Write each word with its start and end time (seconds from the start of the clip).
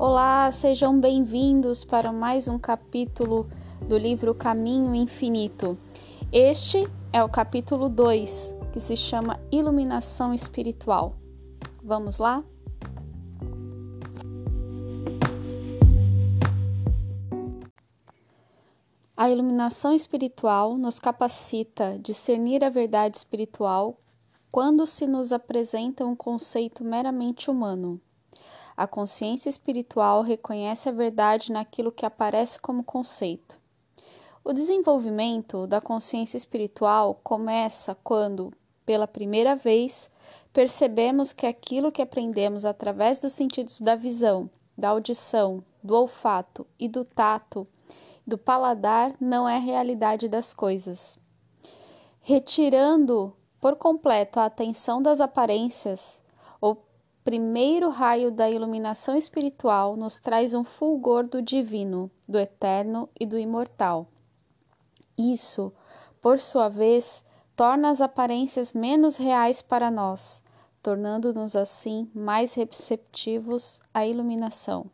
Olá, 0.00 0.48
sejam 0.52 1.00
bem-vindos 1.00 1.82
para 1.82 2.12
mais 2.12 2.46
um 2.46 2.56
capítulo 2.56 3.48
do 3.88 3.98
livro 3.98 4.32
Caminho 4.32 4.94
Infinito. 4.94 5.76
Este 6.30 6.88
é 7.12 7.20
o 7.24 7.28
capítulo 7.28 7.88
2, 7.88 8.54
que 8.72 8.78
se 8.78 8.96
chama 8.96 9.40
Iluminação 9.50 10.32
Espiritual. 10.32 11.16
Vamos 11.82 12.18
lá? 12.18 12.44
A 19.16 19.28
iluminação 19.28 19.92
espiritual 19.92 20.78
nos 20.78 21.00
capacita 21.00 21.94
a 21.94 21.98
discernir 21.98 22.62
a 22.62 22.70
verdade 22.70 23.16
espiritual 23.16 23.98
quando 24.52 24.86
se 24.86 25.08
nos 25.08 25.32
apresenta 25.32 26.06
um 26.06 26.14
conceito 26.14 26.84
meramente 26.84 27.50
humano. 27.50 28.00
A 28.78 28.86
consciência 28.86 29.48
espiritual 29.48 30.22
reconhece 30.22 30.88
a 30.88 30.92
verdade 30.92 31.50
naquilo 31.50 31.90
que 31.90 32.06
aparece 32.06 32.60
como 32.60 32.84
conceito. 32.84 33.60
O 34.44 34.52
desenvolvimento 34.52 35.66
da 35.66 35.80
consciência 35.80 36.36
espiritual 36.36 37.18
começa 37.24 37.96
quando, 38.04 38.52
pela 38.86 39.08
primeira 39.08 39.56
vez, 39.56 40.08
percebemos 40.52 41.32
que 41.32 41.44
aquilo 41.44 41.90
que 41.90 42.00
aprendemos 42.00 42.64
através 42.64 43.18
dos 43.18 43.32
sentidos 43.32 43.80
da 43.80 43.96
visão, 43.96 44.48
da 44.76 44.90
audição, 44.90 45.60
do 45.82 45.96
olfato 45.96 46.64
e 46.78 46.88
do 46.88 47.04
tato 47.04 47.66
do 48.24 48.38
paladar 48.38 49.12
não 49.20 49.48
é 49.48 49.58
realidade 49.58 50.28
das 50.28 50.54
coisas. 50.54 51.18
Retirando 52.20 53.34
por 53.60 53.74
completo 53.74 54.38
a 54.38 54.44
atenção 54.44 55.02
das 55.02 55.20
aparências, 55.20 56.22
primeiro 57.28 57.90
raio 57.90 58.30
da 58.30 58.48
iluminação 58.48 59.14
espiritual 59.14 59.98
nos 59.98 60.18
traz 60.18 60.54
um 60.54 60.64
fulgor 60.64 61.26
do 61.26 61.42
divino, 61.42 62.10
do 62.26 62.38
eterno 62.38 63.06
e 63.20 63.26
do 63.26 63.38
imortal. 63.38 64.08
Isso, 65.18 65.70
por 66.22 66.38
sua 66.38 66.70
vez, 66.70 67.22
torna 67.54 67.90
as 67.90 68.00
aparências 68.00 68.72
menos 68.72 69.18
reais 69.18 69.60
para 69.60 69.90
nós, 69.90 70.42
tornando-nos 70.82 71.54
assim 71.54 72.10
mais 72.14 72.54
receptivos 72.54 73.78
à 73.92 74.06
iluminação. 74.06 74.86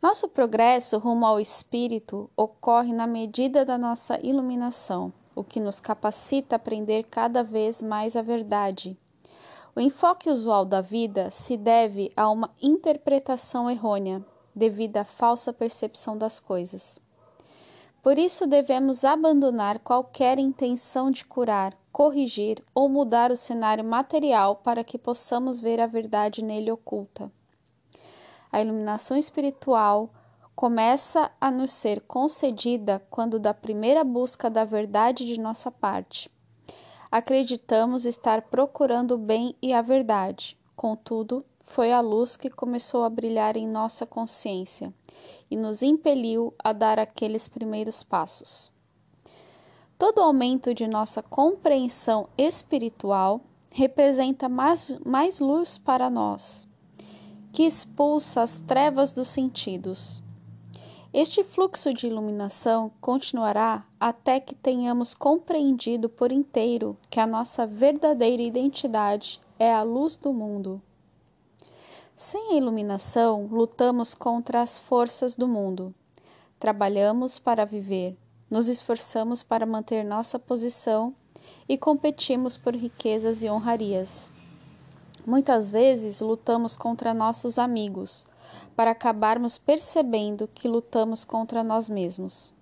Nosso 0.00 0.28
progresso 0.28 0.96
rumo 0.96 1.26
ao 1.26 1.38
espírito 1.38 2.30
ocorre 2.34 2.94
na 2.94 3.06
medida 3.06 3.66
da 3.66 3.76
nossa 3.76 4.18
iluminação, 4.26 5.12
o 5.36 5.44
que 5.44 5.60
nos 5.60 5.78
capacita 5.78 6.54
a 6.54 6.56
aprender 6.56 7.02
cada 7.02 7.44
vez 7.44 7.82
mais 7.82 8.16
a 8.16 8.22
verdade. 8.22 8.96
O 9.78 9.80
enfoque 9.80 10.28
usual 10.28 10.64
da 10.64 10.80
vida 10.80 11.30
se 11.30 11.56
deve 11.56 12.12
a 12.16 12.28
uma 12.28 12.50
interpretação 12.60 13.70
errônea, 13.70 14.22
devido 14.52 14.96
à 14.96 15.04
falsa 15.04 15.52
percepção 15.52 16.18
das 16.18 16.40
coisas. 16.40 17.00
Por 18.02 18.18
isso, 18.18 18.44
devemos 18.44 19.04
abandonar 19.04 19.78
qualquer 19.78 20.38
intenção 20.38 21.10
de 21.10 21.24
curar, 21.24 21.78
corrigir 21.92 22.60
ou 22.74 22.88
mudar 22.88 23.30
o 23.30 23.36
cenário 23.36 23.84
material 23.84 24.56
para 24.56 24.82
que 24.82 24.98
possamos 24.98 25.60
ver 25.60 25.80
a 25.80 25.86
verdade 25.86 26.42
nele 26.42 26.70
oculta 26.72 27.30
a 28.50 28.60
iluminação 28.60 29.16
espiritual 29.16 30.10
começa 30.54 31.30
a 31.40 31.50
nos 31.50 31.70
ser 31.70 32.00
concedida 32.00 33.02
quando 33.10 33.38
da 33.38 33.54
primeira 33.54 34.02
busca 34.02 34.50
da 34.50 34.64
verdade 34.64 35.24
de 35.26 35.38
nossa 35.38 35.70
parte. 35.70 36.30
Acreditamos 37.10 38.04
estar 38.04 38.42
procurando 38.42 39.14
o 39.14 39.18
bem 39.18 39.56
e 39.62 39.72
a 39.72 39.80
verdade. 39.80 40.58
Contudo, 40.76 41.44
foi 41.60 41.90
a 41.90 42.00
luz 42.00 42.36
que 42.36 42.50
começou 42.50 43.02
a 43.02 43.10
brilhar 43.10 43.56
em 43.56 43.66
nossa 43.66 44.06
consciência 44.06 44.92
e 45.50 45.56
nos 45.56 45.82
impeliu 45.82 46.52
a 46.62 46.72
dar 46.72 46.98
aqueles 46.98 47.48
primeiros 47.48 48.02
passos. 48.02 48.70
Todo 49.98 50.20
aumento 50.20 50.74
de 50.74 50.86
nossa 50.86 51.22
compreensão 51.22 52.28
espiritual 52.36 53.40
representa 53.70 54.48
mais, 54.48 54.98
mais 55.04 55.40
luz 55.40 55.78
para 55.78 56.08
nós, 56.08 56.68
que 57.52 57.64
expulsa 57.64 58.42
as 58.42 58.58
trevas 58.58 59.12
dos 59.12 59.28
sentidos. 59.28 60.22
Este 61.12 61.42
fluxo 61.42 61.94
de 61.94 62.06
iluminação 62.06 62.92
continuará 63.00 63.82
até 63.98 64.38
que 64.38 64.54
tenhamos 64.54 65.14
compreendido 65.14 66.06
por 66.06 66.30
inteiro 66.30 66.98
que 67.08 67.18
a 67.18 67.26
nossa 67.26 67.66
verdadeira 67.66 68.42
identidade 68.42 69.40
é 69.58 69.72
a 69.72 69.82
luz 69.82 70.16
do 70.16 70.34
mundo. 70.34 70.82
Sem 72.14 72.52
a 72.52 72.56
iluminação, 72.56 73.48
lutamos 73.50 74.14
contra 74.14 74.60
as 74.60 74.78
forças 74.78 75.34
do 75.34 75.48
mundo. 75.48 75.94
Trabalhamos 76.60 77.38
para 77.38 77.64
viver, 77.64 78.14
nos 78.50 78.68
esforçamos 78.68 79.42
para 79.42 79.64
manter 79.64 80.04
nossa 80.04 80.38
posição 80.38 81.14
e 81.66 81.78
competimos 81.78 82.54
por 82.58 82.76
riquezas 82.76 83.42
e 83.42 83.48
honrarias. 83.48 84.30
Muitas 85.26 85.70
vezes 85.70 86.20
lutamos 86.20 86.76
contra 86.76 87.14
nossos 87.14 87.58
amigos, 87.58 88.26
para 88.74 88.92
acabarmos 88.92 89.58
percebendo 89.58 90.48
que 90.48 90.68
lutamos 90.68 91.24
contra 91.24 91.64
nós 91.64 91.88
mesmos. 91.88 92.52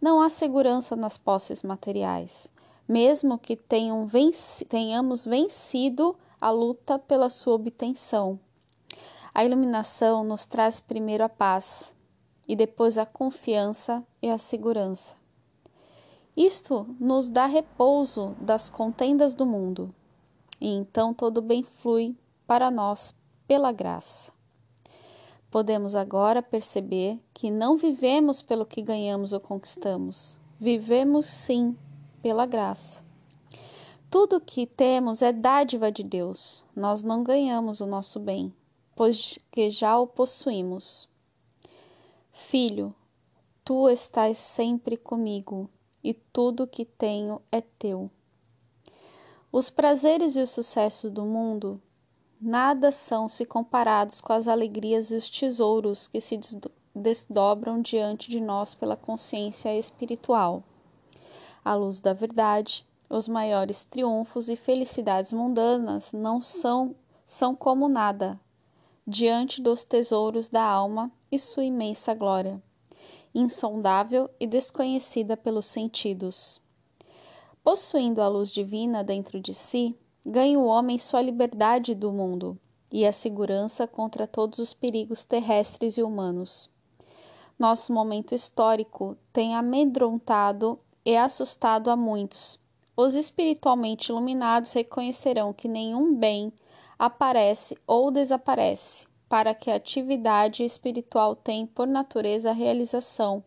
Não 0.00 0.20
há 0.20 0.28
segurança 0.28 0.94
nas 0.94 1.18
posses 1.18 1.62
materiais, 1.62 2.52
mesmo 2.86 3.38
que 3.38 3.56
tenhamos 3.56 5.24
vencido 5.24 6.16
a 6.40 6.50
luta 6.50 6.98
pela 6.98 7.28
sua 7.28 7.54
obtenção. 7.54 8.38
A 9.34 9.44
iluminação 9.44 10.24
nos 10.24 10.46
traz 10.46 10.80
primeiro 10.80 11.24
a 11.24 11.28
paz 11.28 11.94
e 12.46 12.56
depois 12.56 12.96
a 12.96 13.04
confiança 13.04 14.04
e 14.22 14.30
a 14.30 14.38
segurança. 14.38 15.16
Isto 16.36 16.86
nos 17.00 17.28
dá 17.28 17.46
repouso 17.46 18.36
das 18.40 18.70
contendas 18.70 19.34
do 19.34 19.44
mundo 19.44 19.92
e 20.60 20.68
então 20.68 21.14
todo 21.14 21.40
bem 21.40 21.62
flui 21.62 22.16
para 22.46 22.70
nós 22.70 23.14
pela 23.46 23.72
graça. 23.72 24.37
Podemos 25.50 25.94
agora 25.94 26.42
perceber 26.42 27.18
que 27.32 27.50
não 27.50 27.76
vivemos 27.76 28.42
pelo 28.42 28.66
que 28.66 28.82
ganhamos 28.82 29.32
ou 29.32 29.40
conquistamos, 29.40 30.38
vivemos 30.60 31.26
sim 31.26 31.76
pela 32.20 32.44
graça. 32.44 33.02
Tudo 34.10 34.36
o 34.36 34.40
que 34.40 34.66
temos 34.66 35.22
é 35.22 35.32
dádiva 35.32 35.92
de 35.92 36.02
Deus. 36.02 36.64
Nós 36.74 37.02
não 37.02 37.22
ganhamos 37.22 37.80
o 37.80 37.86
nosso 37.86 38.20
bem, 38.20 38.52
pois 38.94 39.38
que 39.50 39.70
já 39.70 39.98
o 39.98 40.06
possuímos. 40.06 41.08
Filho, 42.32 42.94
tu 43.64 43.88
estás 43.88 44.38
sempre 44.38 44.96
comigo, 44.96 45.68
e 46.02 46.14
tudo 46.14 46.66
que 46.66 46.84
tenho 46.84 47.40
é 47.50 47.60
teu. 47.60 48.10
Os 49.50 49.70
prazeres 49.70 50.36
e 50.36 50.42
o 50.42 50.46
sucesso 50.46 51.10
do 51.10 51.24
mundo 51.24 51.80
nada 52.40 52.90
são 52.90 53.28
se 53.28 53.44
comparados 53.44 54.20
com 54.20 54.32
as 54.32 54.48
alegrias 54.48 55.10
e 55.10 55.16
os 55.16 55.28
tesouros 55.28 56.08
que 56.08 56.20
se 56.20 56.38
desdobram 56.94 57.80
diante 57.80 58.30
de 58.30 58.40
nós 58.40 58.74
pela 58.74 58.96
consciência 58.96 59.76
espiritual. 59.76 60.62
À 61.64 61.74
luz 61.74 62.00
da 62.00 62.12
verdade, 62.12 62.86
os 63.10 63.26
maiores 63.26 63.84
triunfos 63.84 64.48
e 64.48 64.56
felicidades 64.56 65.32
mundanas 65.32 66.12
não 66.12 66.40
são 66.40 66.94
são 67.26 67.54
como 67.54 67.88
nada 67.88 68.40
diante 69.06 69.62
dos 69.62 69.84
tesouros 69.84 70.48
da 70.50 70.62
alma 70.62 71.10
e 71.32 71.38
sua 71.38 71.64
imensa 71.64 72.12
glória, 72.14 72.62
insondável 73.34 74.28
e 74.38 74.46
desconhecida 74.46 75.36
pelos 75.36 75.64
sentidos. 75.64 76.60
Possuindo 77.64 78.20
a 78.20 78.28
luz 78.28 78.50
divina 78.50 79.02
dentro 79.02 79.40
de 79.40 79.54
si, 79.54 79.94
ganha 80.30 80.58
o 80.58 80.66
homem 80.66 80.98
sua 80.98 81.22
liberdade 81.22 81.94
do 81.94 82.12
mundo 82.12 82.58
e 82.92 83.06
a 83.06 83.12
segurança 83.12 83.86
contra 83.86 84.26
todos 84.26 84.58
os 84.58 84.74
perigos 84.74 85.24
terrestres 85.24 85.96
e 85.96 86.02
humanos. 86.02 86.68
Nosso 87.58 87.94
momento 87.94 88.34
histórico 88.34 89.16
tem 89.32 89.56
amedrontado 89.56 90.78
e 91.02 91.16
assustado 91.16 91.90
a 91.90 91.96
muitos. 91.96 92.60
Os 92.94 93.14
espiritualmente 93.14 94.12
iluminados 94.12 94.72
reconhecerão 94.74 95.52
que 95.54 95.66
nenhum 95.66 96.14
bem 96.14 96.52
aparece 96.98 97.78
ou 97.86 98.10
desaparece, 98.10 99.06
para 99.30 99.54
que 99.54 99.70
a 99.70 99.76
atividade 99.76 100.62
espiritual 100.62 101.34
tem 101.34 101.66
por 101.66 101.86
natureza 101.86 102.50
a 102.50 102.54
realização, 102.54 103.42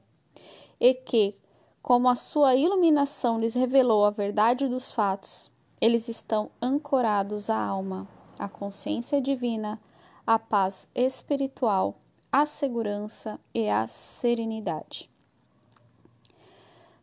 e 0.80 0.95
que, 0.95 1.36
como 1.81 2.10
a 2.10 2.16
sua 2.16 2.56
iluminação 2.56 3.39
lhes 3.39 3.54
revelou 3.54 4.04
a 4.04 4.10
verdade 4.10 4.68
dos 4.68 4.92
fatos, 4.92 5.50
eles 5.81 6.07
estão 6.07 6.51
ancorados 6.62 7.50
à 7.50 7.57
alma, 7.57 8.07
à 8.38 8.48
consciência 8.48 9.19
divina, 9.19 9.81
à 10.25 10.38
paz 10.38 10.88
espiritual, 10.94 11.95
à 12.31 12.45
segurança 12.45 13.39
e 13.54 13.68
à 13.68 13.88
serenidade. 13.88 15.10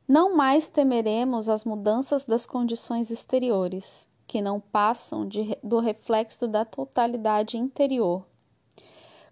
Não 0.07 0.37
mais 0.37 0.69
temeremos 0.69 1.49
as 1.51 1.65
mudanças 1.65 2.25
das 2.25 2.47
condições 2.47 3.11
exteriores, 3.11 4.09
que 4.27 4.41
não 4.41 4.61
passam 4.61 5.27
de, 5.27 5.59
do 5.63 5.81
reflexo 5.81 6.47
da 6.47 6.65
totalidade 6.65 7.59
interior. 7.59 8.25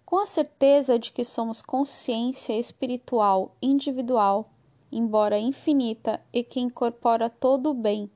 com 0.05 0.19
a 0.19 0.25
certeza 0.25 0.97
de 0.97 1.11
que 1.11 1.25
somos 1.25 1.61
consciência 1.61 2.57
espiritual 2.57 3.55
individual, 3.61 4.49
embora 4.89 5.37
infinita 5.37 6.21
e 6.31 6.45
que 6.45 6.61
incorpora 6.61 7.29
todo 7.29 7.71
o 7.71 7.73
bem, 7.73 8.09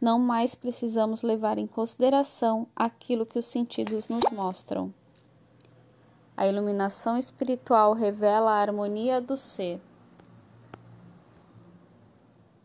não 0.00 0.18
mais 0.18 0.54
precisamos 0.54 1.22
levar 1.22 1.58
em 1.58 1.66
consideração 1.66 2.66
aquilo 2.74 3.26
que 3.26 3.38
os 3.38 3.44
sentidos 3.44 4.08
nos 4.08 4.24
mostram. 4.32 4.94
A 6.34 6.46
iluminação 6.46 7.18
espiritual 7.18 7.92
revela 7.92 8.52
a 8.52 8.62
harmonia 8.62 9.20
do 9.20 9.36
ser 9.36 9.78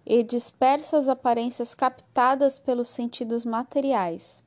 e 0.06 0.24
dispersa 0.24 0.98
as 0.98 1.10
aparências 1.10 1.74
captadas 1.74 2.60
pelos 2.60 2.88
sentidos 2.88 3.44
materiais. 3.44 4.44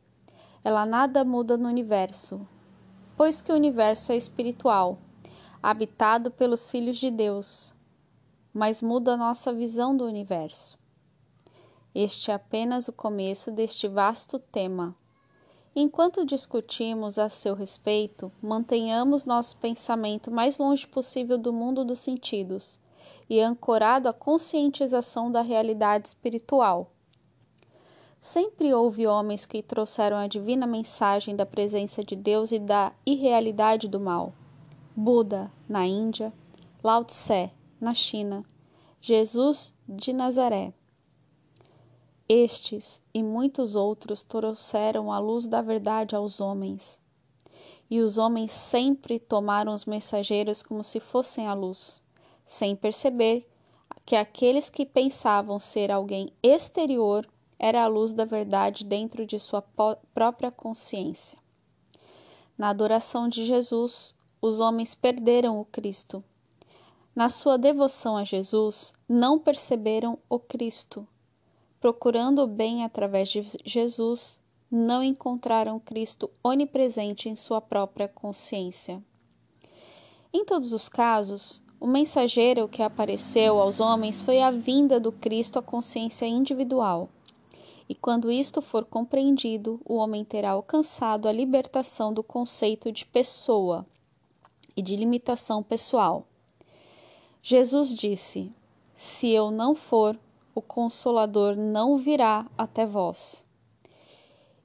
Ela 0.65 0.87
nada 0.87 1.25
muda 1.25 1.59
no 1.59 1.69
universo, 1.69 2.47
pois 3.17 3.41
que 3.41 3.53
o 3.53 3.57
universo 3.57 4.13
é 4.13 4.17
espiritual, 4.17 4.99
habitado 5.63 6.31
pelos 6.31 6.71
filhos 6.71 6.97
de 6.97 7.11
Deus, 7.11 7.75
mas 8.55 8.81
muda 8.81 9.15
a 9.15 9.17
nossa 9.17 9.53
visão 9.53 9.97
do 9.97 10.07
universo. 10.07 10.78
Este 12.01 12.31
é 12.31 12.35
apenas 12.35 12.87
o 12.87 12.93
começo 12.93 13.51
deste 13.51 13.89
vasto 13.89 14.39
tema. 14.39 14.95
Enquanto 15.75 16.25
discutimos 16.25 17.19
a 17.19 17.29
seu 17.29 17.57
respeito, 17.57 18.31
mantenhamos 18.41 19.25
nosso 19.25 19.57
pensamento 19.57 20.31
mais 20.31 20.59
longe 20.59 20.87
possível 20.87 21.37
do 21.37 21.53
mundo 21.53 21.85
dos 21.85 21.99
sentidos 21.99 22.79
e 23.29 23.41
ancorado 23.41 24.09
à 24.09 24.13
conscientização 24.13 25.29
da 25.33 25.43
realidade 25.43 26.07
espiritual. 26.07 26.93
Sempre 28.21 28.73
houve 28.73 29.05
homens 29.09 29.45
que 29.45 29.61
trouxeram 29.61 30.19
a 30.19 30.29
divina 30.29 30.69
mensagem 30.69 31.35
da 31.35 31.45
presença 31.45 32.05
de 32.05 32.15
Deus 32.15 32.53
e 32.53 32.61
da 32.61 32.93
irrealidade 33.05 33.89
do 33.89 33.99
mal. 33.99 34.33
Buda, 34.95 35.51
na 35.69 35.85
Índia, 35.85 36.33
Lao 36.81 37.05
Tse, 37.05 37.51
na 37.81 37.93
China, 37.93 38.45
Jesus 39.01 39.75
de 39.89 40.13
Nazaré. 40.13 40.78
Estes 42.29 43.01
e 43.15 43.23
muitos 43.23 43.75
outros 43.75 44.23
trouxeram 44.23 45.11
a 45.11 45.19
luz 45.19 45.47
da 45.47 45.63
verdade 45.63 46.15
aos 46.15 46.43
homens. 46.43 47.01
E 47.91 48.01
os 48.01 48.19
homens 48.19 48.53
sempre 48.53 49.19
tomaram 49.19 49.73
os 49.73 49.87
mensageiros 49.87 50.63
como 50.63 50.85
se 50.85 51.01
fossem 51.01 51.47
a 51.47 51.55
luz, 51.55 52.03
sem 52.45 52.77
perceber 52.77 53.49
que 54.05 54.15
aqueles 54.15 54.69
que 54.69 54.85
pensavam 54.85 55.59
ser 55.59 55.91
alguém 55.91 56.31
exterior 56.43 57.27
era 57.59 57.83
a 57.83 57.87
luz 57.87 58.13
da 58.13 58.27
verdade 58.27 58.85
dentro 58.85 59.25
de 59.25 59.39
sua 59.39 59.63
própria 60.13 60.51
consciência. 60.51 61.39
Na 62.59 62.69
adoração 62.69 63.27
de 63.27 63.45
Jesus, 63.45 64.15
os 64.41 64.61
homens 64.61 64.95
perderam 64.95 65.59
o 65.59 65.65
Cristo. 65.65 66.23
Na 67.15 67.29
sua 67.29 67.57
devoção 67.57 68.17
a 68.17 68.23
Jesus, 68.23 68.93
não 69.09 69.39
perceberam 69.39 70.19
o 70.29 70.39
Cristo. 70.39 71.09
Procurando 71.81 72.43
o 72.43 72.47
bem 72.47 72.85
através 72.85 73.29
de 73.29 73.43
Jesus, 73.65 74.41
não 74.71 75.03
encontraram 75.03 75.79
Cristo 75.79 76.31
onipresente 76.43 77.29
em 77.29 77.37
sua 77.37 77.61
própria 77.61 78.09
consciência. 78.09 79.03
Em 80.33 80.45
todos 80.45 80.73
os 80.73 80.89
casos, 80.89 81.63
o 81.81 81.87
mensageiro 81.87 82.69
que 82.69 82.83
apareceu 82.83 83.61
aos 83.61 83.81
homens 83.81 84.21
foi 84.21 84.43
a 84.43 84.51
vinda 84.51 84.99
do 84.99 85.13
Cristo 85.13 85.59
à 85.59 85.63
consciência 85.63 86.27
individual 86.27 87.09
e 87.89 87.95
quando 87.95 88.31
isto 88.31 88.61
for 88.61 88.85
compreendido, 88.85 89.81
o 89.85 89.95
homem 89.95 90.23
terá 90.23 90.51
alcançado 90.51 91.27
a 91.27 91.33
libertação 91.33 92.13
do 92.13 92.23
conceito 92.23 92.93
de 92.93 93.07
pessoa 93.07 93.87
e 94.77 94.83
de 94.83 94.95
limitação 94.95 95.63
pessoal. 95.63 96.27
Jesus 97.43 97.95
disse: 97.95 98.53
Se 98.95 99.31
eu 99.31 99.51
não 99.51 99.75
for, 99.75 100.19
o 100.59 100.63
Consolador 100.63 101.57
não 101.57 101.97
virá 101.97 102.45
até 102.59 102.85
vós. 102.85 103.47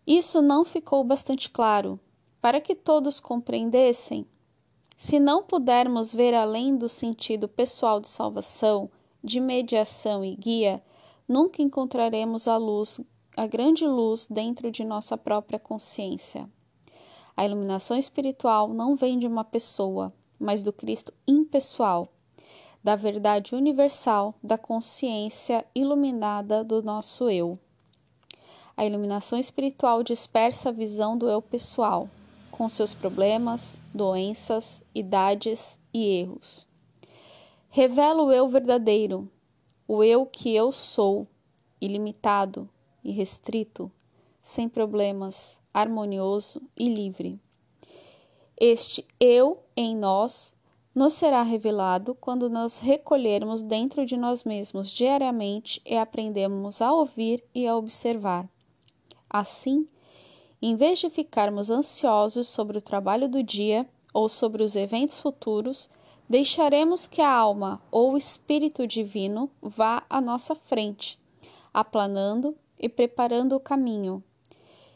Isso 0.05 0.41
não 0.41 0.65
ficou 0.65 1.03
bastante 1.03 1.49
claro 1.49 1.99
para 2.41 2.59
que 2.59 2.75
todos 2.75 3.19
compreendessem. 3.19 4.25
Se 4.97 5.19
não 5.19 5.43
pudermos 5.43 6.11
ver 6.11 6.33
além 6.33 6.75
do 6.75 6.89
sentido 6.89 7.47
pessoal 7.47 7.99
de 7.99 8.09
salvação, 8.09 8.89
de 9.23 9.39
mediação 9.39 10.25
e 10.25 10.35
guia, 10.35 10.83
nunca 11.27 11.61
encontraremos 11.61 12.47
a 12.47 12.57
luz 12.57 12.99
a 13.35 13.47
grande 13.47 13.85
luz 13.87 14.27
dentro 14.29 14.69
de 14.69 14.83
nossa 14.83 15.17
própria 15.17 15.57
consciência. 15.57 16.47
A 17.35 17.45
iluminação 17.45 17.97
espiritual 17.97 18.67
não 18.67 18.95
vem 18.95 19.17
de 19.17 19.25
uma 19.25 19.43
pessoa, 19.43 20.13
mas 20.39 20.61
do 20.61 20.71
Cristo 20.71 21.11
impessoal, 21.27 22.07
da 22.83 22.95
verdade 22.95 23.55
universal, 23.55 24.35
da 24.43 24.57
consciência 24.57 25.65
iluminada 25.73 26.63
do 26.63 26.83
nosso 26.83 27.29
eu. 27.29 27.57
A 28.75 28.85
iluminação 28.85 29.39
espiritual 29.39 30.03
dispersa 30.03 30.69
a 30.69 30.71
visão 30.71 31.17
do 31.17 31.29
eu 31.29 31.41
pessoal, 31.41 32.09
com 32.51 32.67
seus 32.67 32.93
problemas, 32.93 33.81
doenças, 33.93 34.83
idades 34.93 35.79
e 35.93 36.05
erros. 36.07 36.67
Revela 37.69 38.21
o 38.21 38.31
eu 38.31 38.47
verdadeiro, 38.49 39.31
o 39.87 40.03
eu 40.03 40.25
que 40.25 40.53
eu 40.53 40.71
sou, 40.71 41.25
ilimitado, 41.79 42.69
e 43.03 43.11
restrito, 43.11 43.91
sem 44.41 44.67
problemas, 44.67 45.61
harmonioso 45.73 46.61
e 46.75 46.89
livre. 46.89 47.39
Este 48.59 49.05
eu 49.19 49.63
em 49.75 49.95
nós 49.95 50.52
nos 50.95 51.13
será 51.13 51.41
revelado 51.41 52.13
quando 52.13 52.49
nos 52.49 52.77
recolhermos 52.77 53.63
dentro 53.63 54.05
de 54.05 54.15
nós 54.15 54.43
mesmos 54.43 54.91
diariamente 54.91 55.81
e 55.85 55.97
aprendemos 55.97 56.81
a 56.81 56.93
ouvir 56.93 57.43
e 57.53 57.67
a 57.67 57.75
observar. 57.75 58.47
Assim, 59.27 59.87
em 60.61 60.75
vez 60.75 60.99
de 60.99 61.09
ficarmos 61.09 61.71
ansiosos 61.71 62.47
sobre 62.47 62.77
o 62.77 62.81
trabalho 62.81 63.27
do 63.27 63.41
dia 63.41 63.89
ou 64.13 64.29
sobre 64.29 64.61
os 64.61 64.75
eventos 64.75 65.19
futuros, 65.19 65.89
deixaremos 66.29 67.07
que 67.07 67.21
a 67.21 67.29
alma 67.29 67.81
ou 67.91 68.13
o 68.13 68.17
espírito 68.17 68.85
divino 68.85 69.49
vá 69.61 70.03
à 70.09 70.21
nossa 70.21 70.53
frente, 70.53 71.19
aplanando 71.73 72.55
e 72.79 72.87
preparando 72.87 73.55
o 73.55 73.59
caminho. 73.59 74.23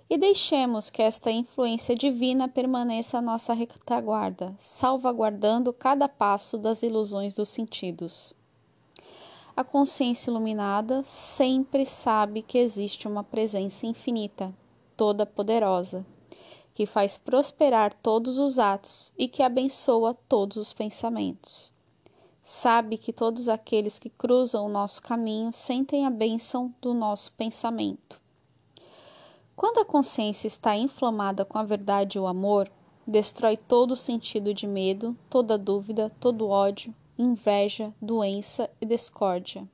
E 0.09 0.17
deixemos 0.17 0.89
que 0.89 1.01
esta 1.01 1.29
influência 1.29 1.93
divina 1.93 2.47
permaneça 2.47 3.17
à 3.17 3.21
nossa 3.21 3.53
retaguarda, 3.53 4.55
salvaguardando 4.57 5.73
cada 5.73 6.07
passo 6.07 6.57
das 6.57 6.81
ilusões 6.81 7.35
dos 7.35 7.49
sentidos. 7.49 8.33
A 9.55 9.63
consciência 9.63 10.29
iluminada 10.29 11.03
sempre 11.03 11.85
sabe 11.85 12.41
que 12.41 12.57
existe 12.57 13.07
uma 13.07 13.23
presença 13.23 13.85
infinita, 13.85 14.53
toda 14.95 15.25
poderosa, 15.25 16.05
que 16.73 16.85
faz 16.85 17.17
prosperar 17.17 17.93
todos 17.93 18.39
os 18.39 18.59
atos 18.59 19.11
e 19.17 19.27
que 19.27 19.43
abençoa 19.43 20.13
todos 20.13 20.57
os 20.57 20.73
pensamentos 20.73 21.75
sabe 22.49 22.97
que 22.97 23.11
todos 23.11 23.49
aqueles 23.49 23.99
que 23.99 24.09
cruzam 24.09 24.65
o 24.65 24.69
nosso 24.69 25.01
caminho 25.01 25.51
sentem 25.51 26.05
a 26.05 26.09
bênção 26.09 26.73
do 26.81 26.93
nosso 26.93 27.33
pensamento. 27.33 28.21
Quando 29.57 29.79
a 29.79 29.85
consciência 29.85 30.45
está 30.45 30.77
inflamada 30.77 31.43
com 31.43 31.57
a 31.57 31.63
verdade 31.63 32.19
e 32.19 32.21
o 32.21 32.27
amor, 32.27 32.69
destrói 33.07 33.57
todo 33.57 33.93
o 33.93 33.95
sentido 33.95 34.53
de 34.53 34.67
medo, 34.67 35.17
toda 35.31 35.57
dúvida, 35.57 36.11
todo 36.19 36.47
ódio, 36.47 36.93
inveja, 37.17 37.91
doença 37.99 38.69
e 38.79 38.85
discórdia. 38.85 39.67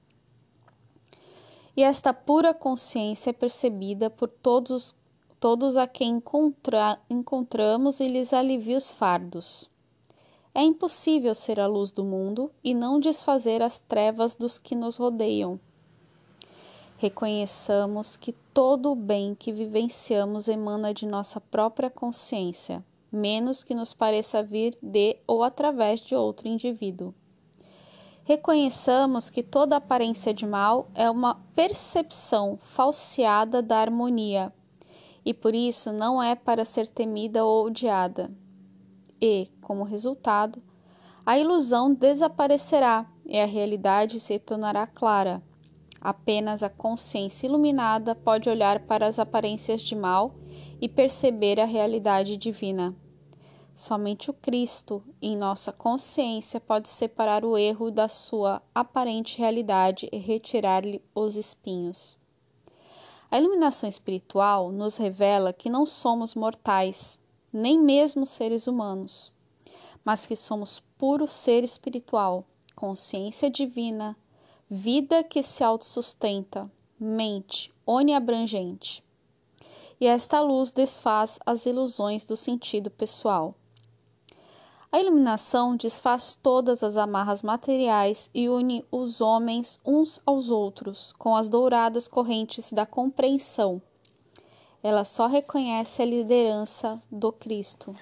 E 1.75 1.83
esta 1.83 2.13
pura 2.13 2.53
consciência 2.53 3.31
é 3.31 3.33
percebida 3.33 4.09
por 4.09 4.29
todos, 4.29 4.95
todos 5.37 5.75
a 5.75 5.85
quem 5.85 6.11
encontra, 6.11 6.97
encontramos 7.09 7.99
e 7.99 8.07
lhes 8.07 8.31
alivia 8.31 8.77
os 8.77 8.89
fardos. 8.89 9.69
É 10.55 10.61
impossível 10.61 11.35
ser 11.35 11.59
a 11.59 11.67
luz 11.67 11.91
do 11.91 12.05
mundo 12.05 12.49
e 12.63 12.73
não 12.73 13.01
desfazer 13.01 13.61
as 13.61 13.79
trevas 13.79 14.33
dos 14.33 14.57
que 14.57 14.77
nos 14.77 14.95
rodeiam. 14.95 15.59
Reconheçamos 16.97 18.15
que 18.15 18.33
todo 18.53 18.91
o 18.91 18.95
bem 18.95 19.33
que 19.33 19.51
vivenciamos 19.51 20.47
emana 20.47 20.93
de 20.93 21.07
nossa 21.07 21.41
própria 21.41 21.89
consciência, 21.89 22.85
menos 23.11 23.63
que 23.63 23.73
nos 23.73 23.93
pareça 23.93 24.43
vir 24.43 24.77
de 24.81 25.17
ou 25.25 25.43
através 25.43 25.99
de 25.99 26.13
outro 26.13 26.47
indivíduo. 26.47 27.13
Reconheçamos 28.23 29.29
que 29.29 29.41
toda 29.41 29.77
aparência 29.77 30.33
de 30.33 30.45
mal 30.45 30.87
é 30.93 31.09
uma 31.09 31.35
percepção 31.55 32.57
falseada 32.61 33.61
da 33.61 33.79
harmonia 33.79 34.53
e 35.25 35.33
por 35.33 35.55
isso 35.55 35.91
não 35.91 36.21
é 36.21 36.35
para 36.35 36.63
ser 36.63 36.87
temida 36.87 37.43
ou 37.43 37.65
odiada 37.65 38.31
e, 39.19 39.49
como 39.61 39.83
resultado, 39.83 40.61
a 41.25 41.39
ilusão 41.39 41.93
desaparecerá 41.93 43.05
e 43.25 43.39
a 43.39 43.45
realidade 43.45 44.19
se 44.19 44.37
tornará 44.37 44.85
clara. 44.85 45.41
Apenas 46.03 46.61
a 46.61 46.69
consciência 46.69 47.47
iluminada 47.47 48.13
pode 48.13 48.49
olhar 48.49 48.81
para 48.81 49.07
as 49.07 49.19
aparências 49.19 49.81
de 49.81 49.95
mal 49.95 50.35
e 50.81 50.89
perceber 50.89 51.61
a 51.61 51.65
realidade 51.65 52.35
divina. 52.35 52.93
Somente 53.73 54.29
o 54.29 54.33
Cristo, 54.33 55.01
em 55.21 55.37
nossa 55.37 55.71
consciência, 55.71 56.59
pode 56.59 56.89
separar 56.89 57.45
o 57.45 57.57
erro 57.57 57.89
da 57.89 58.09
sua 58.09 58.61
aparente 58.75 59.37
realidade 59.37 60.09
e 60.11 60.17
retirar-lhe 60.17 61.01
os 61.15 61.37
espinhos. 61.37 62.17
A 63.31 63.39
iluminação 63.39 63.87
espiritual 63.87 64.73
nos 64.73 64.97
revela 64.97 65.53
que 65.53 65.69
não 65.69 65.85
somos 65.85 66.35
mortais, 66.35 67.17
nem 67.51 67.79
mesmo 67.79 68.25
seres 68.25 68.67
humanos, 68.67 69.31
mas 70.03 70.25
que 70.25 70.35
somos 70.35 70.81
puro 70.97 71.29
ser 71.29 71.63
espiritual, 71.63 72.45
consciência 72.75 73.49
divina, 73.49 74.17
vida 74.75 75.23
que 75.23 75.43
se 75.43 75.63
autossustenta, 75.63 76.67
mente 76.99 77.71
oniabrangente. 77.85 79.03
E 80.01 80.07
esta 80.07 80.41
luz 80.41 80.71
desfaz 80.71 81.37
as 81.45 81.67
ilusões 81.67 82.25
do 82.25 82.35
sentido 82.35 82.89
pessoal. 82.89 83.53
A 84.91 84.99
iluminação 84.99 85.75
desfaz 85.75 86.33
todas 86.41 86.81
as 86.81 86.97
amarras 86.97 87.43
materiais 87.43 88.31
e 88.33 88.49
une 88.49 88.83
os 88.91 89.21
homens 89.21 89.79
uns 89.85 90.19
aos 90.25 90.49
outros 90.49 91.13
com 91.19 91.35
as 91.35 91.49
douradas 91.49 92.07
correntes 92.07 92.73
da 92.73 92.83
compreensão. 92.83 93.79
Ela 94.81 95.03
só 95.03 95.27
reconhece 95.27 96.01
a 96.01 96.05
liderança 96.05 96.99
do 97.11 97.31
Cristo. 97.31 97.95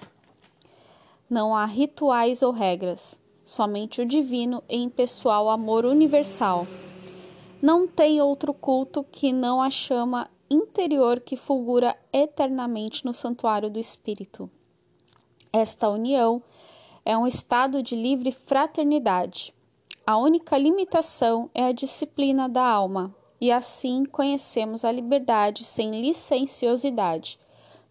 Não 1.28 1.54
há 1.54 1.66
rituais 1.66 2.40
ou 2.40 2.50
regras, 2.50 3.20
somente 3.44 4.00
o 4.00 4.06
divino 4.06 4.62
e 4.68 4.76
impessoal 4.76 5.50
amor 5.50 5.84
universal. 5.84 6.66
Não 7.60 7.86
tem 7.86 8.20
outro 8.20 8.52
culto 8.52 9.04
que 9.04 9.32
não 9.32 9.60
a 9.60 9.70
chama 9.70 10.28
interior 10.50 11.20
que 11.20 11.36
fulgura 11.36 11.96
eternamente 12.12 13.04
no 13.04 13.14
santuário 13.14 13.70
do 13.70 13.78
Espírito. 13.78 14.50
Esta 15.52 15.88
união 15.88 16.42
é 17.04 17.16
um 17.16 17.26
estado 17.26 17.82
de 17.82 17.94
livre 17.94 18.32
fraternidade. 18.32 19.54
A 20.06 20.16
única 20.16 20.58
limitação 20.58 21.50
é 21.54 21.64
a 21.64 21.72
disciplina 21.72 22.48
da 22.48 22.64
alma, 22.64 23.14
e 23.40 23.50
assim 23.50 24.04
conhecemos 24.04 24.84
a 24.84 24.92
liberdade 24.92 25.64
sem 25.64 26.00
licenciosidade. 26.00 27.38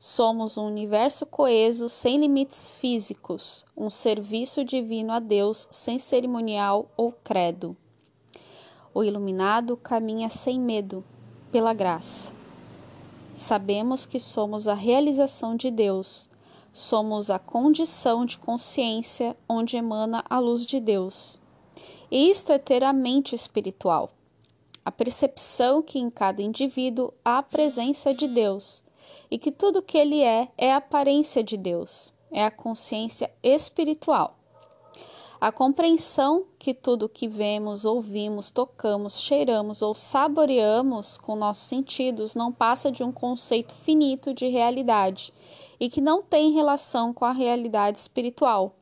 Somos 0.04 0.58
um 0.58 0.66
universo 0.66 1.28
coeso 1.28 1.88
sem 1.88 2.18
limites 2.18 2.68
físicos, 2.68 3.64
um 3.78 3.88
serviço 3.88 4.66
divino 4.66 5.14
a 5.14 5.20
Deus 5.20 5.68
sem 5.70 6.00
cerimonial 6.00 6.90
ou 6.98 7.12
credo. 7.24 7.78
O 8.96 9.04
iluminado 9.04 9.78
caminha 9.78 10.28
sem 10.28 10.60
medo, 10.60 11.04
pela 11.52 11.72
graça. 11.72 12.34
Sabemos 13.36 14.08
que 14.08 14.20
somos 14.20 14.68
a 14.68 14.74
realização 14.74 15.56
de 15.56 15.70
Deus 15.70 16.32
Somos 16.74 17.30
a 17.30 17.38
condição 17.38 18.26
de 18.26 18.40
consciência 18.40 19.38
onde 19.48 19.76
emana 19.76 20.24
a 20.28 20.40
luz 20.40 20.66
de 20.66 20.80
Deus. 20.80 21.40
E 22.10 22.32
isto 22.32 22.52
é 22.52 22.58
ter 22.58 22.82
a 22.84 22.92
mente 22.92 23.36
espiritual, 23.36 24.10
a 24.84 24.92
percepção 24.92 25.84
que 25.84 26.00
em 26.00 26.10
cada 26.10 26.42
indivíduo 26.42 27.14
há 27.24 27.38
a 27.38 27.44
presença 27.44 28.16
de 28.16 28.28
Deus 28.28 28.84
e 29.30 29.38
que 29.38 29.52
tudo 29.52 29.82
que 29.82 29.98
ele 29.98 30.22
é 30.22 30.48
é 30.58 30.72
a 30.74 30.78
aparência 30.78 31.44
de 31.44 31.58
Deus, 31.58 32.14
é 32.32 32.44
a 32.44 32.52
consciência 32.52 33.32
espiritual. 33.44 34.38
A 35.42 35.52
compreensão 35.52 36.46
que 36.60 36.72
tudo 36.72 37.10
que 37.10 37.28
vemos, 37.28 37.84
ouvimos, 37.84 38.52
tocamos, 38.52 39.22
cheiramos 39.22 39.82
ou 39.82 39.96
saboreamos 39.96 41.18
com 41.18 41.36
nossos 41.36 41.64
sentidos 41.64 42.36
não 42.36 42.52
passa 42.52 42.92
de 42.92 43.04
um 43.04 43.12
conceito 43.12 43.74
finito 43.74 44.36
de 44.36 44.46
realidade 44.46 45.34
e 45.80 45.90
que 45.90 46.00
não 46.00 46.22
tem 46.22 46.52
relação 46.52 47.12
com 47.12 47.26
a 47.26 47.32
realidade 47.32 47.98
espiritual, 47.98 48.76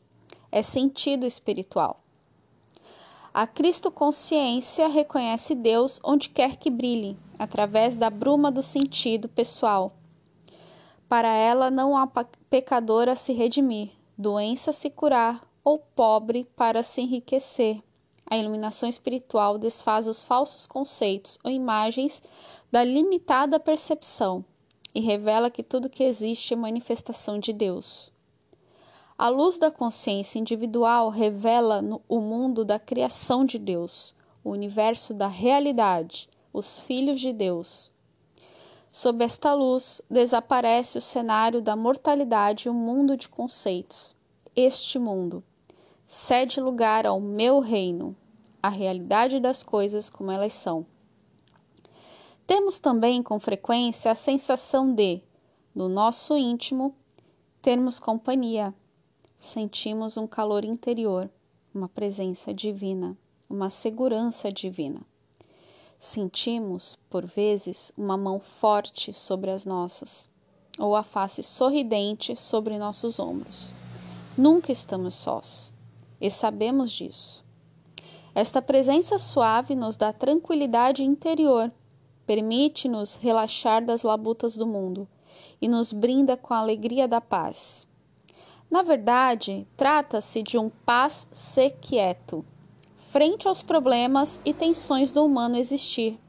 é 0.51 0.61
sentido 0.61 1.25
espiritual. 1.25 2.01
A 3.33 3.47
Cristo 3.47 3.89
consciência 3.89 4.89
reconhece 4.89 5.55
Deus 5.55 6.01
onde 6.03 6.27
quer 6.27 6.57
que 6.57 6.69
brilhe, 6.69 7.15
através 7.37 7.95
da 7.95 8.09
bruma 8.09 8.51
do 8.51 8.61
sentido 8.61 9.29
pessoal. 9.29 9.93
Para 11.09 11.33
ela 11.33 11.71
não 11.71 11.97
há 11.97 12.07
pecador 12.51 13.09
a 13.09 13.15
se 13.15 13.33
redimir, 13.33 13.89
doença 14.15 14.69
a 14.69 14.73
se 14.73 14.91
curar, 14.91 15.43
ou 15.63 15.79
pobre 15.79 16.47
para 16.55 16.83
se 16.83 17.01
enriquecer. 17.01 17.81
A 18.29 18.37
iluminação 18.37 18.87
espiritual 18.87 19.57
desfaz 19.57 20.07
os 20.07 20.21
falsos 20.21 20.67
conceitos 20.67 21.39
ou 21.43 21.49
imagens 21.49 22.21
da 22.71 22.83
limitada 22.83 23.59
percepção 23.59 24.45
e 24.93 24.99
revela 24.99 25.49
que 25.49 25.63
tudo 25.63 25.89
que 25.89 26.03
existe 26.03 26.53
é 26.53 26.57
manifestação 26.57 27.39
de 27.39 27.53
Deus. 27.53 28.11
A 29.17 29.29
luz 29.29 29.57
da 29.57 29.71
consciência 29.71 30.37
individual 30.37 31.09
revela 31.09 31.83
o 32.07 32.19
mundo 32.19 32.63
da 32.63 32.77
criação 32.77 33.43
de 33.43 33.57
Deus, 33.57 34.15
o 34.43 34.51
universo 34.51 35.11
da 35.11 35.27
realidade, 35.27 36.29
os 36.53 36.79
filhos 36.79 37.19
de 37.19 37.33
Deus. 37.33 37.91
Sob 38.91 39.23
esta 39.23 39.53
luz, 39.53 40.01
desaparece 40.09 40.97
o 40.97 41.01
cenário 41.01 41.61
da 41.61 41.75
mortalidade 41.75 42.67
e 42.67 42.71
o 42.71 42.73
mundo 42.73 43.15
de 43.15 43.29
conceitos. 43.29 44.15
Este 44.55 44.97
mundo, 44.97 45.43
cede 46.07 46.59
lugar 46.59 47.05
ao 47.05 47.21
meu 47.21 47.59
reino, 47.59 48.15
a 48.63 48.69
realidade 48.69 49.39
das 49.39 49.61
coisas 49.61 50.09
como 50.09 50.31
elas 50.31 50.53
são. 50.53 50.85
Temos 52.47 52.79
também 52.79 53.21
com 53.21 53.39
frequência 53.39 54.11
a 54.11 54.15
sensação 54.15 54.91
de, 54.91 55.21
no 55.73 55.87
nosso 55.87 56.35
íntimo, 56.35 56.95
termos 57.61 57.99
companhia. 57.99 58.73
Sentimos 59.37 60.17
um 60.17 60.25
calor 60.25 60.65
interior, 60.65 61.29
uma 61.71 61.87
presença 61.87 62.51
divina, 62.51 63.15
uma 63.47 63.69
segurança 63.69 64.51
divina. 64.51 65.05
Sentimos, 65.99 66.97
por 67.09 67.25
vezes, 67.25 67.91
uma 67.97 68.15
mão 68.15 68.39
forte 68.39 69.13
sobre 69.13 69.51
as 69.51 69.65
nossas, 69.65 70.29
ou 70.79 70.95
a 70.95 71.03
face 71.03 71.43
sorridente 71.43 72.37
sobre 72.37 72.77
nossos 72.77 73.19
ombros. 73.19 73.73
Nunca 74.37 74.71
estamos 74.71 75.13
sós 75.13 75.73
e 76.21 76.31
sabemos 76.31 76.93
disso. 76.93 77.43
Esta 78.33 78.61
presença 78.61 79.19
suave 79.19 79.75
nos 79.75 79.97
dá 79.97 80.13
tranquilidade 80.13 81.03
interior, 81.03 81.69
permite-nos 82.25 83.15
relaxar 83.15 83.83
das 83.83 84.03
labutas 84.03 84.55
do 84.55 84.65
mundo 84.65 85.05
e 85.61 85.67
nos 85.67 85.91
brinda 85.91 86.37
com 86.37 86.53
a 86.53 86.59
alegria 86.59 87.09
da 87.09 87.19
paz. 87.19 87.85
Na 88.71 88.81
verdade, 88.83 89.67
trata-se 89.75 90.41
de 90.43 90.57
um 90.57 90.69
paz 90.69 91.27
sequieto, 91.33 92.45
frente 93.11 93.47
aos 93.47 93.63
problemas 93.63 94.39
e 94.45 94.53
tensões 94.53 95.11
do 95.11 95.25
humano 95.25 95.57
existir. 95.57 96.19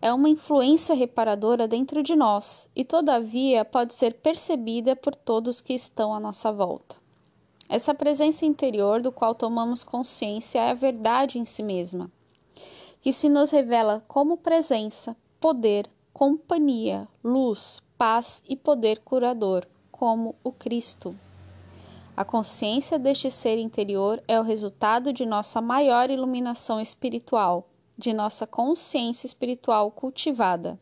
É 0.00 0.10
uma 0.10 0.30
influência 0.30 0.94
reparadora 0.94 1.68
dentro 1.68 2.02
de 2.02 2.16
nós 2.16 2.66
e, 2.74 2.82
todavia, 2.82 3.62
pode 3.62 3.92
ser 3.92 4.14
percebida 4.14 4.96
por 4.96 5.14
todos 5.14 5.60
que 5.60 5.74
estão 5.74 6.14
à 6.14 6.18
nossa 6.18 6.50
volta. 6.50 6.96
Essa 7.68 7.94
presença 7.94 8.46
interior 8.46 9.02
do 9.02 9.12
qual 9.12 9.34
tomamos 9.34 9.84
consciência 9.84 10.60
é 10.60 10.70
a 10.70 10.74
verdade 10.74 11.38
em 11.38 11.44
si 11.44 11.62
mesma, 11.62 12.10
que 13.02 13.12
se 13.12 13.28
nos 13.28 13.50
revela 13.50 14.02
como 14.08 14.38
presença, 14.38 15.14
poder, 15.38 15.86
companhia, 16.12 17.06
luz, 17.22 17.82
paz 17.98 18.42
e 18.48 18.56
poder 18.56 19.00
curador, 19.00 19.66
como 19.90 20.34
o 20.42 20.52
Cristo. 20.52 21.14
A 22.14 22.24
consciência 22.24 22.98
deste 22.98 23.30
ser 23.30 23.58
interior 23.58 24.22
é 24.28 24.38
o 24.38 24.42
resultado 24.42 25.12
de 25.12 25.24
nossa 25.24 25.62
maior 25.62 26.10
iluminação 26.10 26.78
espiritual, 26.78 27.66
de 27.96 28.12
nossa 28.12 28.46
consciência 28.46 29.26
espiritual 29.26 29.90
cultivada. 29.90 30.78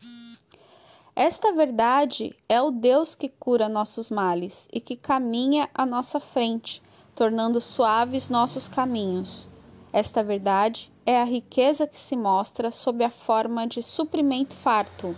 Esta 1.14 1.52
verdade 1.52 2.34
é 2.48 2.60
o 2.60 2.72
Deus 2.72 3.14
que 3.14 3.28
cura 3.28 3.68
nossos 3.68 4.10
males 4.10 4.68
e 4.72 4.80
que 4.80 4.96
caminha 4.96 5.68
à 5.72 5.86
nossa 5.86 6.18
frente, 6.18 6.82
tornando 7.14 7.60
suaves 7.60 8.28
nossos 8.28 8.66
caminhos. 8.66 9.48
Esta 9.92 10.24
verdade 10.24 10.90
é 11.06 11.20
a 11.20 11.24
riqueza 11.24 11.86
que 11.86 11.98
se 11.98 12.16
mostra 12.16 12.70
sob 12.70 13.04
a 13.04 13.10
forma 13.10 13.66
de 13.66 13.82
suprimento 13.82 14.54
farto. 14.54 15.14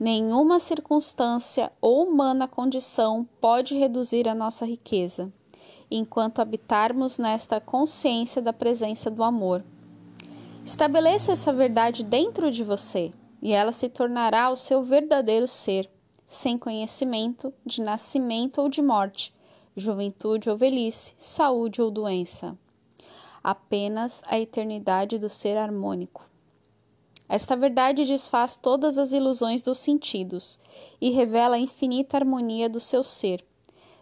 Nenhuma 0.00 0.60
circunstância 0.60 1.72
ou 1.80 2.08
humana 2.08 2.46
condição 2.46 3.28
pode 3.40 3.74
reduzir 3.74 4.28
a 4.28 4.34
nossa 4.34 4.64
riqueza, 4.64 5.32
enquanto 5.90 6.40
habitarmos 6.40 7.18
nesta 7.18 7.60
consciência 7.60 8.40
da 8.40 8.52
presença 8.52 9.10
do 9.10 9.24
amor. 9.24 9.64
Estabeleça 10.64 11.32
essa 11.32 11.52
verdade 11.52 12.04
dentro 12.04 12.48
de 12.48 12.62
você 12.62 13.10
e 13.42 13.52
ela 13.52 13.72
se 13.72 13.88
tornará 13.88 14.50
o 14.50 14.56
seu 14.56 14.84
verdadeiro 14.84 15.48
ser, 15.48 15.90
sem 16.28 16.56
conhecimento 16.56 17.52
de 17.66 17.82
nascimento 17.82 18.60
ou 18.60 18.68
de 18.68 18.80
morte, 18.80 19.34
juventude 19.76 20.48
ou 20.48 20.56
velhice, 20.56 21.12
saúde 21.18 21.82
ou 21.82 21.90
doença. 21.90 22.56
Apenas 23.42 24.22
a 24.28 24.38
eternidade 24.38 25.18
do 25.18 25.28
ser 25.28 25.56
harmônico. 25.56 26.27
Esta 27.28 27.54
verdade 27.54 28.04
desfaz 28.06 28.56
todas 28.56 28.96
as 28.96 29.12
ilusões 29.12 29.62
dos 29.62 29.78
sentidos 29.78 30.58
e 31.00 31.10
revela 31.10 31.56
a 31.56 31.58
infinita 31.58 32.16
harmonia 32.16 32.68
do 32.68 32.80
seu 32.80 33.04
ser. 33.04 33.44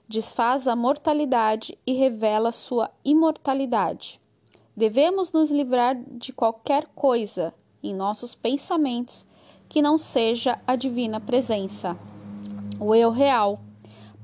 desfaz 0.09 0.69
a 0.69 0.77
mortalidade 0.77 1.77
e 1.85 1.93
revela 1.93 2.53
sua 2.53 2.91
imortalidade. 3.05 4.21
Devemos 4.77 5.33
nos 5.33 5.51
livrar 5.51 5.97
de 6.13 6.33
qualquer 6.33 6.87
coisa 6.95 7.53
em 7.83 7.95
nossos 7.95 8.35
pensamentos 8.35 9.27
que 9.69 9.83
não 9.83 9.99
seja 9.99 10.61
a 10.67 10.77
divina 10.77 11.19
presença, 11.21 11.99
o 12.79 12.95
eu 12.95 13.11
real, 13.11 13.59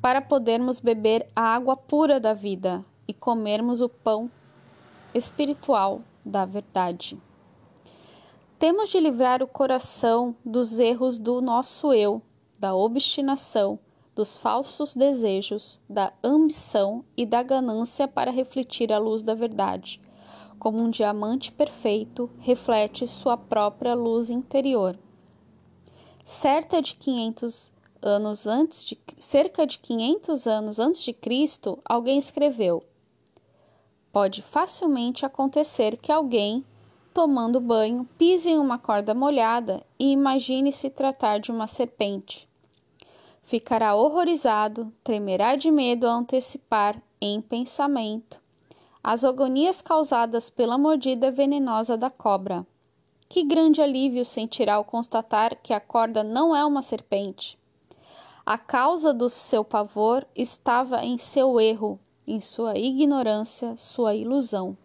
para 0.01 0.21
podermos 0.21 0.79
beber 0.79 1.27
a 1.35 1.43
água 1.43 1.77
pura 1.77 2.21
da 2.21 2.33
vida 2.33 2.85
e 3.09 3.13
comermos 3.13 3.81
o 3.81 3.89
pão 3.89 4.31
espiritual 5.15 6.01
da 6.25 6.45
verdade. 6.45 7.19
Temos 8.63 8.91
de 8.91 9.01
livrar 9.01 9.43
o 9.43 9.49
coração 9.49 10.37
dos 10.45 10.79
erros 10.79 11.19
do 11.19 11.41
nosso 11.41 11.93
eu, 11.93 12.23
da 12.57 12.73
obstinação, 12.73 13.77
dos 14.15 14.39
falsos 14.39 14.95
desejos, 14.95 15.81
da 15.89 16.13
ambição 16.23 17.05
e 17.17 17.27
da 17.27 17.43
ganância 17.43 18.07
para 18.07 18.31
refletir 18.31 18.93
a 18.93 18.99
luz 18.99 19.25
da 19.25 19.35
verdade. 19.35 20.01
Como 20.61 20.81
um 20.81 20.91
diamante 20.91 21.51
perfeito 21.51 22.31
reflete 22.39 23.05
sua 23.09 23.37
própria 23.37 23.95
luz 23.97 24.31
interior. 24.31 24.97
Certa 26.25 26.81
de 26.81 26.95
500 26.95 27.73
anos 28.01 28.47
antes 28.47 28.85
de 28.85 28.97
cerca 29.19 29.67
de 29.67 29.81
500 29.81 30.47
anos 30.47 30.79
antes 30.79 31.03
de 31.03 31.13
Cristo, 31.13 31.81
alguém 31.85 32.17
escreveu: 32.17 32.85
Pode 34.13 34.41
facilmente 34.41 35.27
acontecer 35.27 35.97
que 35.97 36.13
alguém 36.13 36.65
tomando 37.13 37.61
banho, 37.61 38.09
pise 38.17 38.51
em 38.51 38.59
uma 38.59 38.79
corda 38.79 39.15
molhada 39.15 39.83
e 39.99 40.13
imagine 40.13 40.73
se 40.73 40.91
tratar 40.91 41.39
de 41.39 41.51
uma 41.51 41.67
serpente. 41.67 42.49
Ficará 43.43 43.95
horrorizado, 43.95 44.93
tremerá 45.05 45.57
de 45.57 45.71
medo 45.71 46.07
ao 46.07 46.19
antecipar, 46.19 47.01
em 47.21 47.41
pensamento, 47.41 48.41
as 49.03 49.25
agonias 49.25 49.81
causadas 49.83 50.51
pela 50.51 50.79
mordida 50.79 51.31
venenosa 51.31 51.97
da 51.97 52.11
cobra. 52.11 52.67
Que 53.29 53.43
grande 53.45 53.81
alívio 53.81 54.25
sentirá 54.25 54.75
ao 54.75 54.85
constatar 54.85 55.57
que 55.63 55.73
a 55.73 55.81
corda 55.81 56.23
não 56.23 56.55
é 56.55 56.65
uma 56.65 56.83
serpente. 56.83 57.59
A 58.45 58.59
causa 58.59 59.15
do 59.15 59.29
seu 59.29 59.65
pavor 59.65 60.27
estava 60.35 61.05
em 61.05 61.17
seu 61.17 61.61
erro, 61.61 61.99
em 62.27 62.41
sua 62.41 62.77
ignorância, 62.77 63.77
sua 63.77 64.15
ilusão. 64.15 64.77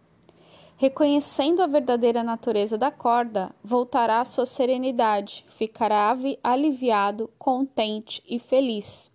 Reconhecendo 0.80 1.60
a 1.60 1.66
verdadeira 1.66 2.22
natureza 2.22 2.78
da 2.78 2.88
corda, 2.88 3.52
voltará 3.64 4.20
à 4.20 4.24
sua 4.24 4.46
serenidade, 4.46 5.44
ficará 5.48 6.16
aliviado, 6.40 7.28
contente 7.36 8.22
e 8.24 8.38
feliz. 8.38 9.10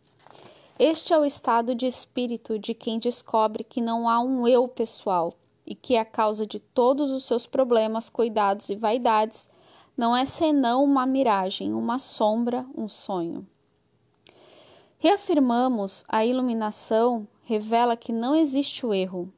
Este 0.78 1.14
é 1.14 1.18
o 1.18 1.24
estado 1.24 1.74
de 1.74 1.88
espírito 1.88 2.60
de 2.60 2.74
quem 2.74 3.00
descobre 3.00 3.64
que 3.64 3.80
não 3.80 4.10
há 4.10 4.20
um 4.20 4.46
eu 4.46 4.68
pessoal 4.68 5.34
e 5.66 5.74
que 5.74 5.96
a 5.96 6.04
causa 6.04 6.46
de 6.46 6.60
todos 6.60 7.10
os 7.12 7.24
seus 7.24 7.48
problemas, 7.48 8.10
cuidados 8.10 8.68
e 8.68 8.76
vaidades 8.76 9.50
não 9.96 10.14
é 10.14 10.26
senão 10.26 10.84
uma 10.84 11.06
miragem, 11.06 11.74
uma 11.74 11.98
sombra, 11.98 12.66
um 12.76 12.90
sonho. 12.90 13.48
Reafirmamos 15.00 16.04
a 16.10 16.26
iluminação 16.26 17.26
revela 17.44 17.96
que 17.96 18.12
não 18.12 18.36
existe 18.36 18.86
o 18.86 18.94
erro, 18.94 19.32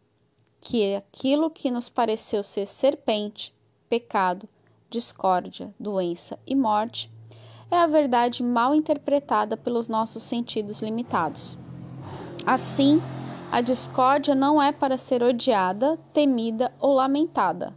que 0.66 0.96
aquilo 0.96 1.52
que 1.52 1.70
nos 1.70 1.88
pareceu 1.88 2.42
ser 2.42 2.66
serpente, 2.66 3.54
pecado, 3.88 4.50
discórdia, 4.90 5.72
doença 5.80 6.40
e 6.44 6.56
morte 6.56 7.08
é 7.70 7.78
a 7.78 7.86
verdade 7.86 8.42
mal 8.42 8.74
interpretada 8.74 9.56
pelos 9.56 9.88
nossos 9.88 10.24
sentidos 10.24 10.82
limitados. 10.82 11.56
Assim, 12.48 13.00
a 13.52 13.62
discórdia 13.62 14.34
não 14.34 14.60
é 14.60 14.72
para 14.72 14.98
ser 14.98 15.22
odiada, 15.22 16.00
temida 16.12 16.74
ou 16.80 16.94
lamentada, 16.94 17.72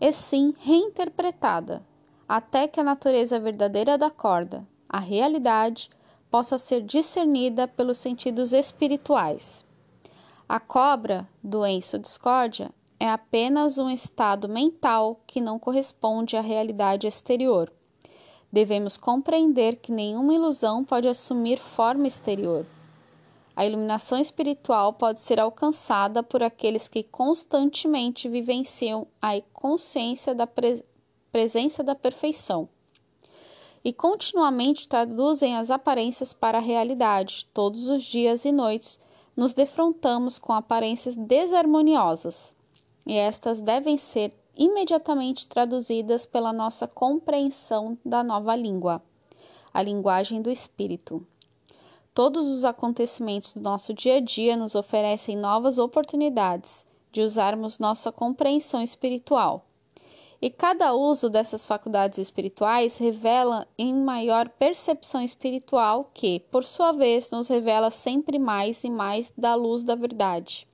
e 0.00 0.10
sim 0.10 0.54
reinterpretada, 0.58 1.84
até 2.26 2.66
que 2.66 2.80
a 2.80 2.84
natureza 2.84 3.38
verdadeira 3.38 3.98
da 3.98 4.10
corda, 4.10 4.66
a 4.88 4.98
realidade, 4.98 5.90
possa 6.30 6.56
ser 6.56 6.80
discernida 6.80 7.68
pelos 7.68 7.98
sentidos 7.98 8.54
espirituais. 8.54 9.66
A 10.52 10.60
cobra, 10.60 11.26
doença 11.42 11.96
ou 11.96 12.02
discórdia, 12.02 12.70
é 13.00 13.08
apenas 13.08 13.78
um 13.78 13.88
estado 13.88 14.46
mental 14.50 15.18
que 15.26 15.40
não 15.40 15.58
corresponde 15.58 16.36
à 16.36 16.42
realidade 16.42 17.06
exterior. 17.06 17.72
Devemos 18.52 18.98
compreender 18.98 19.76
que 19.76 19.90
nenhuma 19.90 20.34
ilusão 20.34 20.84
pode 20.84 21.08
assumir 21.08 21.58
forma 21.58 22.06
exterior. 22.06 22.66
A 23.56 23.64
iluminação 23.64 24.18
espiritual 24.18 24.92
pode 24.92 25.22
ser 25.22 25.40
alcançada 25.40 26.22
por 26.22 26.42
aqueles 26.42 26.86
que 26.86 27.02
constantemente 27.02 28.28
vivenciam 28.28 29.06
a 29.22 29.40
consciência 29.54 30.34
da 30.34 30.46
pres 30.46 30.84
presença 31.32 31.82
da 31.82 31.94
perfeição 31.94 32.68
e 33.82 33.90
continuamente 33.90 34.86
traduzem 34.86 35.56
as 35.56 35.70
aparências 35.70 36.34
para 36.34 36.58
a 36.58 36.60
realidade, 36.60 37.48
todos 37.54 37.88
os 37.88 38.02
dias 38.02 38.44
e 38.44 38.52
noites, 38.52 39.00
nos 39.36 39.54
defrontamos 39.54 40.38
com 40.38 40.52
aparências 40.52 41.16
desarmoniosas, 41.16 42.56
e 43.06 43.14
estas 43.16 43.60
devem 43.60 43.96
ser 43.96 44.32
imediatamente 44.56 45.46
traduzidas 45.46 46.26
pela 46.26 46.52
nossa 46.52 46.86
compreensão 46.86 47.98
da 48.04 48.22
nova 48.22 48.54
língua, 48.54 49.02
a 49.72 49.82
linguagem 49.82 50.42
do 50.42 50.50
espírito. 50.50 51.26
Todos 52.14 52.46
os 52.46 52.64
acontecimentos 52.64 53.54
do 53.54 53.60
nosso 53.60 53.94
dia 53.94 54.16
a 54.16 54.20
dia 54.20 54.56
nos 54.56 54.74
oferecem 54.74 55.36
novas 55.36 55.78
oportunidades 55.78 56.86
de 57.10 57.22
usarmos 57.22 57.78
nossa 57.78 58.12
compreensão 58.12 58.82
espiritual 58.82 59.66
e 60.42 60.50
cada 60.50 60.92
uso 60.92 61.30
dessas 61.30 61.64
faculdades 61.64 62.18
espirituais 62.18 62.98
revela 62.98 63.64
em 63.78 63.94
maior 63.94 64.48
percepção 64.48 65.22
espiritual 65.22 66.10
que, 66.12 66.40
por 66.50 66.64
sua 66.64 66.90
vez, 66.90 67.30
nos 67.30 67.46
revela 67.46 67.92
sempre 67.92 68.40
mais 68.40 68.82
e 68.82 68.90
mais 68.90 69.32
da 69.38 69.54
luz 69.54 69.84
da 69.84 69.94
verdade. 69.94 70.66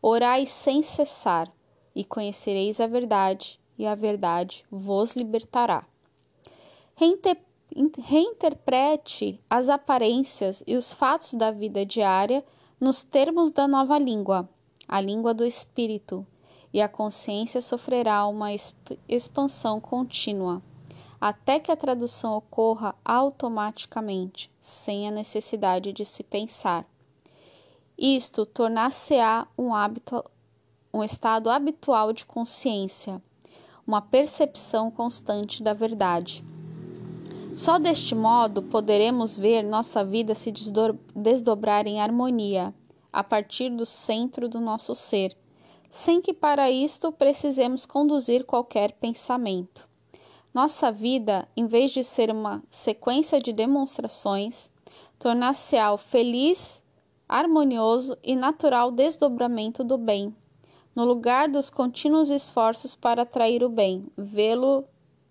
Orai 0.00 0.46
sem 0.46 0.80
cessar, 0.80 1.52
e 1.92 2.04
conhecereis 2.04 2.80
a 2.80 2.86
verdade, 2.86 3.58
e 3.76 3.84
a 3.84 3.96
verdade 3.96 4.64
vos 4.70 5.16
libertará. 5.16 5.84
Reinter 6.94 7.36
reinterprete 7.98 9.40
as 9.50 9.68
aparências 9.68 10.62
e 10.66 10.76
os 10.76 10.92
fatos 10.92 11.34
da 11.34 11.50
vida 11.50 11.84
diária 11.84 12.44
nos 12.80 13.02
termos 13.02 13.50
da 13.50 13.66
nova 13.66 13.98
língua, 13.98 14.48
a 14.86 15.00
língua 15.00 15.34
do 15.34 15.44
espírito 15.44 16.24
e 16.72 16.80
a 16.80 16.88
consciência 16.88 17.60
sofrerá 17.60 18.26
uma 18.26 18.50
expansão 19.08 19.80
contínua, 19.80 20.62
até 21.20 21.58
que 21.58 21.72
a 21.72 21.76
tradução 21.76 22.34
ocorra 22.34 22.94
automaticamente, 23.04 24.50
sem 24.60 25.08
a 25.08 25.10
necessidade 25.10 25.92
de 25.92 26.04
se 26.04 26.22
pensar. 26.22 26.86
Isto 27.96 28.46
tornar-se-á 28.46 29.48
um 29.56 29.74
hábito, 29.74 30.24
um 30.92 31.02
estado 31.02 31.50
habitual 31.50 32.12
de 32.12 32.24
consciência, 32.24 33.20
uma 33.86 34.00
percepção 34.00 34.90
constante 34.90 35.62
da 35.62 35.72
verdade. 35.72 36.44
Só 37.56 37.78
deste 37.78 38.14
modo 38.14 38.62
poderemos 38.62 39.36
ver 39.36 39.64
nossa 39.64 40.04
vida 40.04 40.32
se 40.34 40.52
desdobrar 41.16 41.88
em 41.88 42.00
harmonia, 42.00 42.72
a 43.12 43.24
partir 43.24 43.70
do 43.70 43.84
centro 43.84 44.48
do 44.48 44.60
nosso 44.60 44.94
ser 44.94 45.36
sem 45.88 46.20
que 46.20 46.34
para 46.34 46.70
isto 46.70 47.10
precisemos 47.10 47.86
conduzir 47.86 48.44
qualquer 48.44 48.92
pensamento. 48.92 49.88
Nossa 50.52 50.90
vida, 50.90 51.48
em 51.56 51.66
vez 51.66 51.92
de 51.92 52.02
ser 52.02 52.30
uma 52.30 52.62
sequência 52.70 53.40
de 53.40 53.52
demonstrações, 53.52 54.72
tornar-se-á 55.18 55.92
o 55.92 55.98
feliz, 55.98 56.82
harmonioso 57.28 58.16
e 58.22 58.34
natural 58.34 58.90
desdobramento 58.90 59.84
do 59.84 59.98
bem, 59.98 60.34
no 60.94 61.04
lugar 61.04 61.48
dos 61.48 61.70
contínuos 61.70 62.30
esforços 62.30 62.94
para 62.94 63.22
atrair 63.22 63.62
o 63.62 63.68
bem, 63.68 64.06
vê-lo 64.16 64.84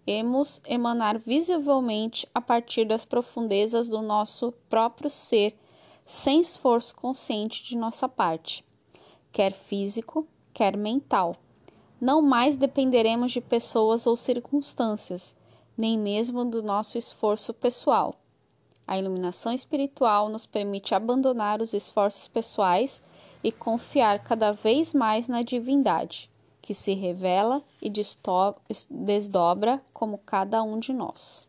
emos 0.05 0.61
emanar 0.65 1.19
visivelmente 1.19 2.25
a 2.33 2.39
partir 2.39 2.85
das 2.85 3.03
profundezas 3.03 3.89
do 3.89 4.01
nosso 4.01 4.53
próprio 4.69 5.09
ser, 5.09 5.57
sem 6.05 6.39
esforço 6.39 6.95
consciente 6.95 7.63
de 7.63 7.75
nossa 7.75 8.07
parte, 8.07 8.63
quer 9.29 9.51
físico, 9.51 10.25
quer 10.57 10.75
mental. 10.75 11.35
Não 12.01 12.19
mais 12.19 12.57
dependeremos 12.57 13.31
de 13.31 13.39
pessoas 13.39 14.07
ou 14.07 14.17
circunstâncias, 14.17 15.35
nem 15.77 15.99
mesmo 15.99 16.43
do 16.43 16.63
nosso 16.63 16.97
esforço 16.97 17.53
pessoal. 17.53 18.15
A 18.87 18.97
iluminação 18.97 19.53
espiritual 19.53 20.29
nos 20.29 20.47
permite 20.47 20.95
abandonar 20.95 21.61
os 21.61 21.73
esforços 21.73 22.27
pessoais 22.27 23.03
e 23.43 23.51
confiar 23.51 24.23
cada 24.23 24.51
vez 24.51 24.95
mais 24.95 25.27
na 25.27 25.43
divindade, 25.43 26.27
que 26.59 26.73
se 26.73 26.95
revela 26.95 27.61
e 27.79 27.91
desdobra 28.89 29.79
como 29.93 30.17
cada 30.17 30.63
um 30.63 30.79
de 30.79 30.91
nós. 30.91 31.46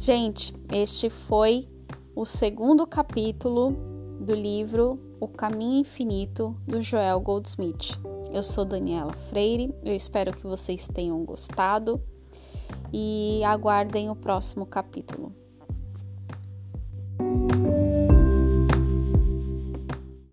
Gente, 0.00 0.54
este 0.72 1.10
foi 1.10 1.68
o 2.16 2.24
segundo 2.24 2.86
capítulo 2.86 3.76
do 4.18 4.34
livro 4.34 4.98
O 5.20 5.28
Caminho 5.28 5.82
Infinito 5.82 6.56
do 6.66 6.80
Joel 6.80 7.20
Goldsmith. 7.20 8.00
Eu 8.32 8.42
sou 8.42 8.64
Daniela 8.64 9.12
Freire, 9.12 9.74
eu 9.84 9.94
espero 9.94 10.32
que 10.32 10.46
vocês 10.46 10.88
tenham 10.88 11.22
gostado 11.22 12.00
e 12.90 13.44
aguardem 13.44 14.08
o 14.08 14.16
próximo 14.16 14.64
capítulo. 14.64 15.34